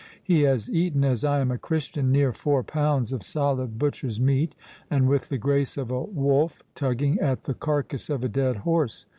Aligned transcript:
—He 0.23 0.41
has 0.41 0.67
eaten, 0.67 1.03
as 1.03 1.23
I 1.23 1.41
am 1.41 1.51
a 1.51 1.59
Christian, 1.59 2.11
near 2.11 2.33
four 2.33 2.63
pounds 2.63 3.13
of 3.13 3.21
solid 3.21 3.77
butcher's 3.77 4.19
meat, 4.19 4.55
and 4.89 5.07
with 5.07 5.29
the 5.29 5.37
grace 5.37 5.77
of 5.77 5.91
a 5.91 6.01
wolf 6.01 6.63
tugging 6.73 7.19
at 7.19 7.43
the 7.43 7.53
carcass 7.53 8.09
of 8.09 8.23
a 8.23 8.27
dead 8.27 8.55
horse. 8.55 9.05